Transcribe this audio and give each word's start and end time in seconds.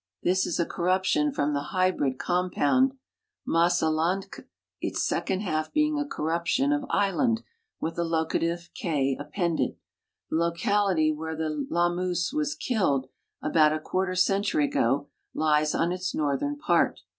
Tliis 0.25 0.47
is 0.47 0.59
a 0.59 0.65
corruption 0.65 1.31
from 1.31 1.53
the 1.53 1.59
hy 1.77 1.91
briil 1.91 2.17
compound 2.17 2.95
^Miis 3.47 3.83
ellnd'k, 3.83 4.45
its 4.81 5.03
second 5.03 5.41
half 5.41 5.71
being 5.71 5.99
a 5.99 6.05
corru[)tion 6.09 6.75
of 6.75 6.89
ishuid, 6.89 7.43
with 7.79 7.97
the 7.97 8.03
locative 8.03 8.71
k 8.73 9.15
appended. 9.19 9.77
The 10.31 10.37
locality 10.37 11.13
wheie 11.15 11.37
the 11.37 11.67
las 11.69 11.95
moose 11.95 12.33
was 12.33 12.55
killed, 12.55 13.09
about 13.43 13.73
a 13.79 14.15
century 14.15 14.65
ago, 14.65 15.07
lies 15.35 15.75
on 15.75 15.89
itf^ 15.89 16.15
northern 16.15 16.57
part. 16.57 17.01